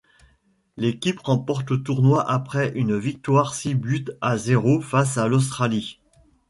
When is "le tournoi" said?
1.69-2.27